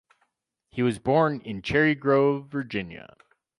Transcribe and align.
He 0.71 0.81
was 0.81 0.97
born 0.97 1.41
in 1.41 1.61
Cherry 1.61 1.93
Grove, 1.93 2.47
Virginia. 2.47 3.15